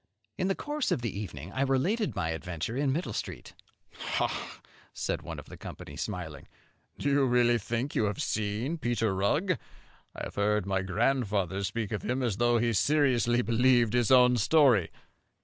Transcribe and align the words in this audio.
In 0.35 0.47
the 0.47 0.55
course 0.55 0.91
of 0.91 1.03
the 1.03 1.15
evening 1.15 1.51
I 1.53 1.61
related 1.61 2.15
my 2.15 2.29
adventure 2.29 2.75
in 2.75 2.91
Middle 2.91 3.13
Street. 3.13 3.53
"Ha!" 3.93 4.59
said 4.93 5.21
one 5.21 5.37
of 5.37 5.45
the 5.45 5.57
company, 5.57 5.95
smiling, 5.95 6.47
"do 6.97 7.07
you 7.07 7.23
really 7.23 7.59
think 7.59 7.93
you 7.93 8.05
have 8.05 8.19
seen 8.19 8.79
Peter 8.79 9.13
Rugg? 9.13 9.59
I 10.15 10.23
have 10.23 10.33
heard 10.33 10.65
my 10.65 10.81
grandfather 10.81 11.63
speak 11.63 11.91
of 11.91 12.01
him 12.01 12.23
as 12.23 12.37
though 12.37 12.57
he 12.57 12.73
seriously 12.73 13.43
believed 13.43 13.93
his 13.93 14.09
own 14.09 14.37
story." 14.37 14.89